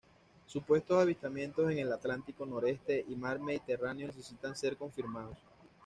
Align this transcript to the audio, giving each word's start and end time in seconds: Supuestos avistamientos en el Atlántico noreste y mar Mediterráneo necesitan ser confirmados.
Supuestos 0.47 0.99
avistamientos 0.99 1.69
en 1.69 1.77
el 1.77 1.93
Atlántico 1.93 2.43
noreste 2.43 3.05
y 3.07 3.15
mar 3.15 3.37
Mediterráneo 3.39 4.07
necesitan 4.07 4.55
ser 4.55 4.75
confirmados. 4.75 5.37